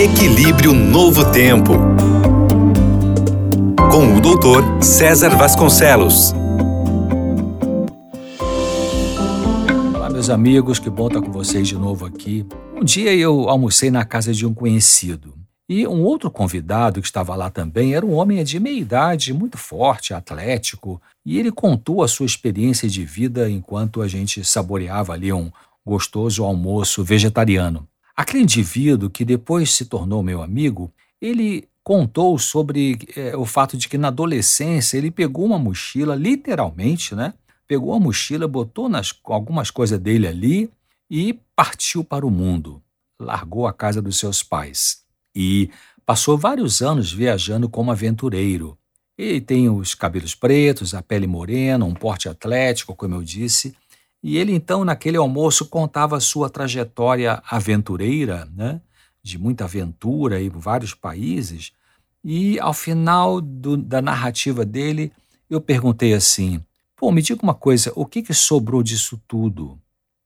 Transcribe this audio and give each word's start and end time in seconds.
Equilíbrio 0.00 0.72
Novo 0.72 1.30
Tempo. 1.30 1.74
Com 3.92 4.16
o 4.16 4.20
doutor 4.22 4.82
César 4.82 5.36
Vasconcelos. 5.36 6.32
Olá, 9.94 10.08
meus 10.08 10.30
amigos, 10.30 10.78
que 10.78 10.88
bom 10.88 11.08
estar 11.08 11.20
com 11.20 11.30
vocês 11.30 11.68
de 11.68 11.74
novo 11.74 12.06
aqui. 12.06 12.46
Um 12.74 12.82
dia 12.82 13.14
eu 13.14 13.50
almocei 13.50 13.90
na 13.90 14.02
casa 14.02 14.32
de 14.32 14.46
um 14.46 14.54
conhecido. 14.54 15.34
E 15.68 15.86
um 15.86 16.02
outro 16.02 16.30
convidado 16.30 17.02
que 17.02 17.06
estava 17.06 17.36
lá 17.36 17.50
também 17.50 17.94
era 17.94 18.06
um 18.06 18.14
homem 18.14 18.42
de 18.42 18.58
meia 18.58 18.80
idade, 18.80 19.34
muito 19.34 19.58
forte, 19.58 20.14
atlético, 20.14 20.98
e 21.26 21.38
ele 21.38 21.52
contou 21.52 22.02
a 22.02 22.08
sua 22.08 22.24
experiência 22.24 22.88
de 22.88 23.04
vida 23.04 23.50
enquanto 23.50 24.00
a 24.00 24.08
gente 24.08 24.42
saboreava 24.44 25.12
ali 25.12 25.30
um 25.30 25.52
gostoso 25.84 26.42
almoço 26.42 27.04
vegetariano. 27.04 27.86
Aquele 28.20 28.42
indivíduo 28.42 29.08
que 29.08 29.24
depois 29.24 29.72
se 29.72 29.86
tornou 29.86 30.22
meu 30.22 30.42
amigo, 30.42 30.92
ele 31.22 31.66
contou 31.82 32.38
sobre 32.38 32.98
é, 33.16 33.34
o 33.34 33.46
fato 33.46 33.78
de 33.78 33.88
que 33.88 33.96
na 33.96 34.08
adolescência 34.08 34.98
ele 34.98 35.10
pegou 35.10 35.46
uma 35.46 35.58
mochila, 35.58 36.14
literalmente, 36.14 37.14
né? 37.14 37.32
Pegou 37.66 37.94
a 37.94 37.98
mochila, 37.98 38.46
botou 38.46 38.90
nas, 38.90 39.18
algumas 39.24 39.70
coisas 39.70 39.98
dele 39.98 40.26
ali 40.26 40.70
e 41.10 41.40
partiu 41.56 42.04
para 42.04 42.26
o 42.26 42.30
mundo. 42.30 42.82
Largou 43.18 43.66
a 43.66 43.72
casa 43.72 44.02
dos 44.02 44.18
seus 44.18 44.42
pais 44.42 45.02
e 45.34 45.70
passou 46.04 46.36
vários 46.36 46.82
anos 46.82 47.10
viajando 47.10 47.70
como 47.70 47.90
aventureiro. 47.90 48.76
Ele 49.16 49.40
tem 49.40 49.70
os 49.70 49.94
cabelos 49.94 50.34
pretos, 50.34 50.92
a 50.92 51.00
pele 51.00 51.26
morena, 51.26 51.86
um 51.86 51.94
porte 51.94 52.28
atlético, 52.28 52.94
como 52.94 53.14
eu 53.14 53.22
disse, 53.22 53.74
e 54.22 54.36
ele, 54.36 54.52
então, 54.52 54.84
naquele 54.84 55.16
almoço, 55.16 55.66
contava 55.66 56.20
sua 56.20 56.50
trajetória 56.50 57.42
aventureira, 57.48 58.46
né? 58.54 58.80
de 59.22 59.38
muita 59.38 59.64
aventura 59.64 60.42
em 60.42 60.48
vários 60.48 60.94
países. 60.94 61.72
E, 62.22 62.58
ao 62.60 62.74
final 62.74 63.40
do, 63.40 63.76
da 63.76 64.02
narrativa 64.02 64.64
dele, 64.64 65.12
eu 65.48 65.60
perguntei 65.60 66.12
assim: 66.12 66.62
pô, 66.96 67.10
me 67.10 67.22
diga 67.22 67.42
uma 67.42 67.54
coisa, 67.54 67.92
o 67.94 68.04
que, 68.04 68.22
que 68.22 68.34
sobrou 68.34 68.82
disso 68.82 69.20
tudo? 69.26 69.78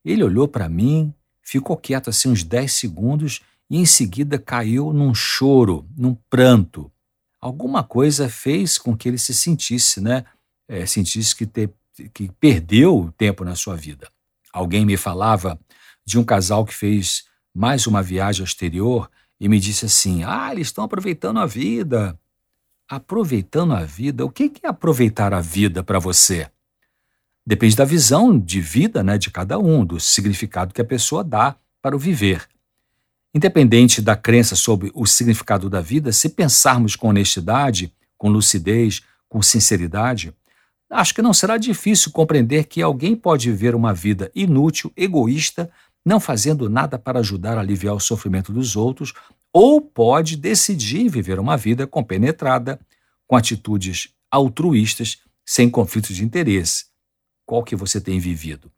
Ele 0.03 0.23
olhou 0.23 0.47
para 0.47 0.69
mim, 0.69 1.13
ficou 1.41 1.77
quieto 1.77 2.09
assim 2.09 2.29
uns 2.29 2.43
10 2.43 2.71
segundos 2.71 3.41
e, 3.69 3.77
em 3.77 3.85
seguida, 3.85 4.37
caiu 4.37 4.91
num 4.91 5.13
choro, 5.13 5.85
num 5.97 6.15
pranto. 6.29 6.91
Alguma 7.39 7.83
coisa 7.83 8.27
fez 8.27 8.77
com 8.77 8.95
que 8.95 9.07
ele 9.07 9.17
se 9.17 9.33
sentisse, 9.33 10.01
né? 10.01 10.25
É, 10.67 10.85
sentisse 10.85 11.35
que 11.35 11.45
ter 11.45 11.71
que 12.13 12.29
perdeu 12.39 13.13
tempo 13.17 13.43
na 13.43 13.55
sua 13.55 13.75
vida. 13.75 14.09
Alguém 14.51 14.85
me 14.85 14.97
falava 14.97 15.59
de 16.05 16.19
um 16.19 16.23
casal 16.23 16.65
que 16.65 16.73
fez 16.73 17.25
mais 17.53 17.87
uma 17.87 18.01
viagem 18.01 18.41
ao 18.41 18.45
exterior 18.45 19.09
e 19.39 19.47
me 19.47 19.59
disse 19.59 19.85
assim: 19.85 20.23
Ah, 20.23 20.49
eles 20.51 20.67
estão 20.67 20.83
aproveitando 20.83 21.39
a 21.39 21.45
vida. 21.45 22.19
Aproveitando 22.87 23.73
a 23.73 23.83
vida? 23.83 24.23
O 24.23 24.29
que 24.29 24.51
é 24.61 24.67
aproveitar 24.67 25.33
a 25.33 25.41
vida 25.41 25.83
para 25.83 25.99
você? 25.99 26.49
Depende 27.45 27.75
da 27.75 27.85
visão 27.85 28.37
de 28.37 28.59
vida 28.59 29.03
né, 29.03 29.17
de 29.17 29.29
cada 29.29 29.59
um, 29.59 29.85
do 29.85 29.99
significado 29.99 30.73
que 30.73 30.81
a 30.81 30.85
pessoa 30.85 31.23
dá 31.23 31.55
para 31.81 31.95
o 31.95 31.99
viver. 31.99 32.47
Independente 33.33 34.01
da 34.01 34.15
crença 34.15 34.55
sobre 34.55 34.91
o 34.95 35.05
significado 35.05 35.69
da 35.69 35.81
vida, 35.81 36.11
se 36.11 36.29
pensarmos 36.29 36.95
com 36.95 37.09
honestidade, 37.09 37.93
com 38.17 38.29
lucidez, 38.29 39.03
com 39.27 39.41
sinceridade, 39.41 40.33
acho 40.89 41.13
que 41.13 41.21
não 41.21 41.33
será 41.33 41.57
difícil 41.57 42.11
compreender 42.11 42.65
que 42.65 42.81
alguém 42.81 43.15
pode 43.15 43.49
viver 43.49 43.75
uma 43.75 43.93
vida 43.93 44.31
inútil, 44.35 44.91
egoísta, 44.95 45.71
não 46.05 46.19
fazendo 46.19 46.69
nada 46.69 46.99
para 46.99 47.19
ajudar 47.19 47.57
a 47.57 47.61
aliviar 47.61 47.95
o 47.95 47.99
sofrimento 47.99 48.53
dos 48.53 48.75
outros, 48.75 49.13
ou 49.51 49.81
pode 49.81 50.35
decidir 50.35 51.09
viver 51.09 51.39
uma 51.39 51.57
vida 51.57 51.87
compenetrada, 51.87 52.79
com 53.27 53.35
atitudes 53.35 54.13
altruístas, 54.29 55.19
sem 55.45 55.69
conflitos 55.69 56.15
de 56.15 56.23
interesse. 56.23 56.85
Qual 57.45 57.63
que 57.63 57.75
você 57.75 57.99
tem 57.99 58.19
vivido? 58.19 58.71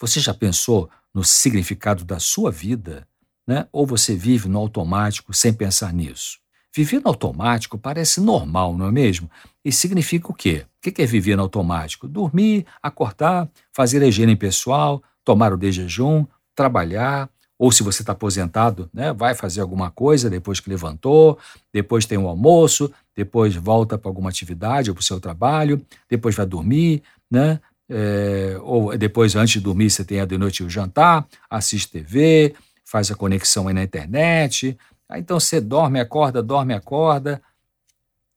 Você 0.00 0.20
já 0.20 0.34
pensou 0.34 0.90
no 1.12 1.22
significado 1.22 2.04
da 2.04 2.18
sua 2.18 2.50
vida? 2.50 3.06
Né? 3.46 3.68
Ou 3.70 3.86
você 3.86 4.16
vive 4.16 4.48
no 4.48 4.58
automático 4.58 5.32
sem 5.32 5.52
pensar 5.52 5.92
nisso? 5.92 6.40
Viver 6.74 7.00
no 7.00 7.08
automático 7.08 7.78
parece 7.78 8.20
normal, 8.20 8.76
não 8.76 8.88
é 8.88 8.90
mesmo? 8.90 9.30
E 9.64 9.70
significa 9.70 10.32
o 10.32 10.34
quê? 10.34 10.64
O 10.84 10.90
que 10.90 11.00
é 11.00 11.06
viver 11.06 11.36
no 11.36 11.42
automático? 11.42 12.08
Dormir, 12.08 12.66
acordar, 12.82 13.48
fazer 13.72 14.02
a 14.02 14.06
higiene 14.06 14.34
pessoal, 14.34 15.00
tomar 15.24 15.52
o 15.52 15.56
de 15.56 15.70
jejum, 15.70 16.26
trabalhar, 16.52 17.30
ou 17.56 17.70
se 17.70 17.84
você 17.84 18.02
está 18.02 18.12
aposentado, 18.12 18.90
né, 18.92 19.12
vai 19.12 19.34
fazer 19.36 19.60
alguma 19.60 19.88
coisa 19.88 20.28
depois 20.28 20.58
que 20.58 20.68
levantou, 20.68 21.38
depois 21.72 22.06
tem 22.06 22.18
o 22.18 22.22
um 22.22 22.28
almoço, 22.28 22.92
depois 23.14 23.54
volta 23.54 23.96
para 23.96 24.10
alguma 24.10 24.28
atividade 24.28 24.90
ou 24.90 24.94
para 24.94 25.00
o 25.00 25.04
seu 25.04 25.20
trabalho, 25.20 25.80
depois 26.10 26.34
vai 26.34 26.44
dormir, 26.44 27.02
né? 27.30 27.60
É, 27.88 28.58
ou 28.62 28.96
depois, 28.96 29.36
antes 29.36 29.54
de 29.54 29.60
dormir, 29.60 29.90
você 29.90 30.04
tem 30.04 30.18
a 30.18 30.24
de 30.24 30.38
noite 30.38 30.64
o 30.64 30.70
jantar, 30.70 31.26
assiste 31.48 31.92
TV, 31.92 32.54
faz 32.84 33.10
a 33.10 33.14
conexão 33.14 33.68
aí 33.68 33.74
na 33.74 33.82
internet, 33.82 34.76
Então 35.18 35.38
você 35.38 35.60
dorme, 35.60 36.00
acorda, 36.00 36.42
dorme, 36.42 36.74
acorda. 36.74 37.42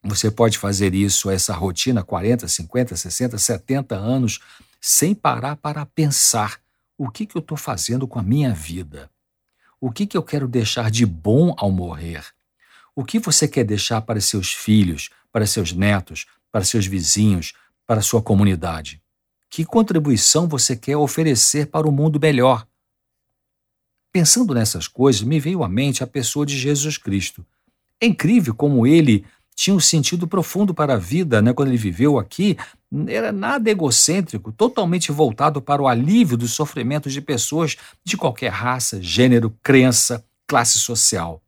Você 0.04 0.32
pode 0.32 0.58
fazer 0.58 0.94
isso, 0.94 1.30
essa 1.30 1.54
rotina, 1.54 2.04
40, 2.04 2.48
50, 2.48 2.96
60, 2.96 3.38
70 3.38 3.96
anos, 3.96 4.40
sem 4.80 5.14
parar 5.14 5.56
para 5.56 5.86
pensar 5.86 6.60
o 6.98 7.10
que, 7.10 7.26
que 7.26 7.38
eu 7.38 7.42
estou 7.42 7.58
fazendo 7.58 8.08
com 8.08 8.20
a 8.20 8.24
minha 8.24 8.54
vida. 8.54 9.10
O 9.80 9.92
que, 9.92 10.08
que 10.08 10.18
eu 10.18 10.24
quero 10.24 10.48
deixar 10.48 10.90
de 10.90 11.06
bom 11.06 11.54
ao 11.58 11.72
morrer? 11.72 12.26
O 12.96 13.04
que 13.04 13.20
você 13.20 13.48
quer 13.48 13.64
deixar 13.64 14.02
para 14.02 14.20
seus 14.20 14.52
filhos, 14.52 15.10
para 15.32 15.46
seus 15.46 15.72
netos, 15.72 16.26
para 16.52 16.64
seus 16.64 16.88
vizinhos, 16.88 17.54
para 17.86 18.02
sua 18.02 18.22
comunidade? 18.22 19.02
Que 19.50 19.64
contribuição 19.64 20.48
você 20.48 20.76
quer 20.76 20.98
oferecer 20.98 21.68
para 21.68 21.86
o 21.86 21.90
um 21.90 21.94
mundo 21.94 22.20
melhor? 22.20 22.68
Pensando 24.12 24.53
nessas 24.53 24.88
coisas, 24.88 25.22
me 25.22 25.40
veio 25.40 25.63
à 25.63 25.69
mente 25.69 26.03
a 26.03 26.07
pessoa 26.07 26.45
de 26.45 26.57
Jesus 26.57 26.97
Cristo. 26.97 27.45
É 28.01 28.06
incrível 28.06 28.53
como 28.53 28.85
ele 28.85 29.25
tinha 29.56 29.75
um 29.75 29.79
sentido 29.79 30.28
profundo 30.28 30.72
para 30.72 30.94
a 30.94 30.97
vida, 30.97 31.41
né? 31.41 31.51
quando 31.51 31.69
ele 31.69 31.78
viveu 31.78 32.19
aqui, 32.19 32.56
era 33.07 33.31
nada 33.31 33.72
egocêntrico, 33.72 34.51
totalmente 34.51 35.12
voltado 35.12 35.59
para 35.59 35.81
o 35.81 35.88
alívio 35.88 36.38
dos 36.38 36.51
sofrimentos 36.51 37.12
de 37.12 37.22
pessoas 37.22 37.75
de 38.03 38.16
qualquer 38.16 38.50
raça, 38.50 39.01
gênero, 39.01 39.57
crença, 39.63 40.24
classe 40.45 40.78
social. 40.78 41.41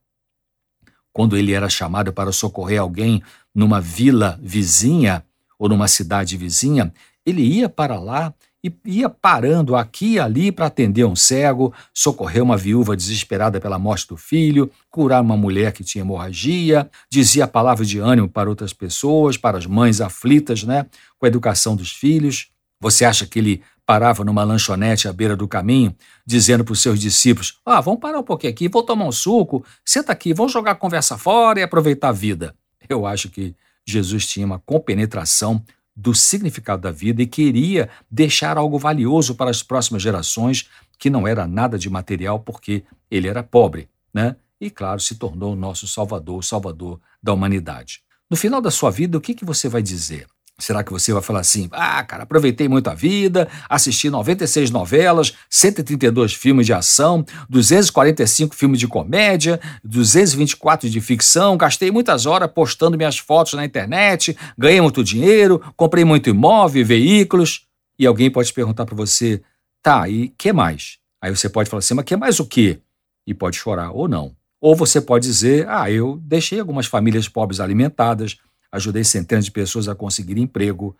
Quando 1.13 1.37
ele 1.37 1.53
era 1.53 1.69
chamado 1.69 2.11
para 2.11 2.31
socorrer 2.31 2.81
alguém 2.81 3.21
numa 3.53 3.79
vila 3.79 4.39
vizinha 4.41 5.23
ou 5.57 5.69
numa 5.69 5.87
cidade 5.87 6.35
vizinha, 6.35 6.91
ele 7.23 7.43
ia 7.43 7.69
para 7.69 7.99
lá 7.99 8.33
e 8.63 8.73
ia 8.85 9.09
parando 9.09 9.75
aqui 9.75 10.13
e 10.13 10.19
ali 10.19 10.51
para 10.51 10.65
atender 10.65 11.05
um 11.05 11.15
cego, 11.15 11.73
socorrer 11.93 12.43
uma 12.43 12.57
viúva 12.57 12.95
desesperada 12.95 13.59
pela 13.59 13.79
morte 13.79 14.07
do 14.07 14.17
filho, 14.17 14.69
curar 14.89 15.21
uma 15.21 15.37
mulher 15.37 15.71
que 15.71 15.83
tinha 15.83 16.01
hemorragia, 16.01 16.89
dizia 17.09 17.47
palavras 17.47 17.87
de 17.87 17.99
ânimo 17.99 18.27
para 18.27 18.49
outras 18.49 18.73
pessoas, 18.73 19.37
para 19.37 19.57
as 19.57 19.65
mães 19.65 20.01
aflitas, 20.01 20.63
né, 20.63 20.85
com 21.17 21.25
a 21.25 21.29
educação 21.29 21.75
dos 21.75 21.91
filhos. 21.91 22.49
Você 22.81 23.05
acha 23.05 23.25
que 23.25 23.39
ele 23.39 23.61
parava 23.85 24.23
numa 24.23 24.43
lanchonete 24.43 25.07
à 25.07 25.13
beira 25.13 25.35
do 25.35 25.47
caminho, 25.47 25.95
dizendo 26.25 26.63
para 26.63 26.73
os 26.73 26.81
seus 26.81 26.99
discípulos: 26.99 27.59
Ah, 27.65 27.81
vamos 27.81 27.99
parar 27.99 28.19
um 28.19 28.23
pouquinho 28.23 28.53
aqui, 28.53 28.67
vou 28.67 28.83
tomar 28.83 29.05
um 29.05 29.11
suco, 29.11 29.65
senta 29.85 30.11
aqui, 30.11 30.33
vamos 30.33 30.51
jogar 30.51 30.71
a 30.71 30.75
conversa 30.75 31.17
fora 31.17 31.59
e 31.59 31.63
aproveitar 31.63 32.09
a 32.09 32.13
vida. 32.13 32.55
Eu 32.87 33.05
acho 33.05 33.29
que 33.29 33.55
Jesus 33.87 34.27
tinha 34.27 34.45
uma 34.45 34.59
compenetração 34.59 35.63
do 35.99 36.15
significado 36.15 36.81
da 36.81 36.91
vida 36.91 37.21
e 37.21 37.27
queria 37.27 37.89
deixar 38.09 38.57
algo 38.57 38.79
valioso 38.79 39.35
para 39.35 39.51
as 39.51 39.61
próximas 39.61 40.01
gerações, 40.01 40.69
que 40.97 41.09
não 41.09 41.27
era 41.27 41.45
nada 41.45 41.77
de 41.77 41.89
material 41.89 42.39
porque 42.39 42.83
ele 43.11 43.27
era 43.27 43.43
pobre, 43.43 43.89
né? 44.13 44.37
E 44.61 44.69
claro, 44.69 45.01
se 45.01 45.15
tornou 45.15 45.53
o 45.53 45.57
nosso 45.57 45.87
salvador, 45.87 46.39
o 46.39 46.43
salvador 46.43 47.01
da 47.21 47.33
humanidade. 47.33 48.01
No 48.29 48.37
final 48.37 48.61
da 48.61 48.71
sua 48.71 48.89
vida, 48.91 49.17
o 49.17 49.21
que, 49.21 49.33
que 49.33 49.43
você 49.43 49.67
vai 49.67 49.81
dizer? 49.81 50.25
Será 50.59 50.83
que 50.83 50.91
você 50.91 51.13
vai 51.13 51.21
falar 51.21 51.39
assim: 51.39 51.69
ah, 51.71 52.03
cara, 52.03 52.23
aproveitei 52.23 52.67
muito 52.67 52.89
a 52.89 52.93
vida, 52.93 53.47
assisti 53.69 54.09
96 54.09 54.69
novelas, 54.69 55.33
132 55.49 56.33
filmes 56.33 56.65
de 56.65 56.73
ação, 56.73 57.25
245 57.49 58.53
filmes 58.53 58.79
de 58.79 58.87
comédia, 58.87 59.59
224 59.83 60.89
de 60.89 60.99
ficção, 60.99 61.57
gastei 61.57 61.89
muitas 61.91 62.25
horas 62.25 62.51
postando 62.53 62.97
minhas 62.97 63.17
fotos 63.17 63.53
na 63.53 63.63
internet, 63.63 64.37
ganhei 64.57 64.81
muito 64.81 65.03
dinheiro, 65.03 65.61
comprei 65.77 66.03
muito 66.03 66.29
imóvel, 66.29 66.85
veículos. 66.85 67.65
E 67.97 68.05
alguém 68.05 68.29
pode 68.29 68.51
perguntar 68.51 68.85
para 68.85 68.95
você: 68.95 69.41
tá, 69.81 70.09
e 70.09 70.29
que 70.37 70.51
mais? 70.51 70.97
Aí 71.21 71.33
você 71.33 71.47
pode 71.47 71.69
falar 71.69 71.79
assim: 71.79 71.93
mas 71.93 72.05
que 72.05 72.17
mais 72.17 72.39
o 72.39 72.45
quê? 72.45 72.79
E 73.25 73.33
pode 73.33 73.55
chorar 73.55 73.91
ou 73.91 74.07
não. 74.09 74.35
Ou 74.61 74.75
você 74.75 74.99
pode 74.99 75.25
dizer: 75.25 75.67
ah, 75.69 75.89
eu 75.89 76.19
deixei 76.21 76.59
algumas 76.59 76.85
famílias 76.85 77.29
pobres 77.29 77.61
alimentadas 77.61 78.37
ajudei 78.71 79.03
centenas 79.03 79.45
de 79.45 79.51
pessoas 79.51 79.87
a 79.87 79.95
conseguir 79.95 80.37
emprego 80.37 80.95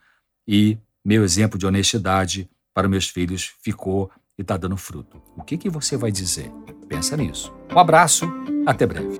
e 0.47 0.77
meu 1.03 1.23
exemplo 1.23 1.57
de 1.57 1.65
honestidade 1.65 2.49
para 2.73 2.87
meus 2.87 3.09
filhos 3.09 3.53
ficou 3.61 4.11
e 4.37 4.41
está 4.41 4.57
dando 4.57 4.77
fruto. 4.77 5.21
O 5.35 5.43
que, 5.43 5.57
que 5.57 5.69
você 5.69 5.97
vai 5.97 6.11
dizer? 6.11 6.51
Pensa 6.87 7.15
nisso. 7.17 7.53
Um 7.71 7.79
abraço, 7.79 8.25
Até 8.65 8.85
breve. 8.85 9.19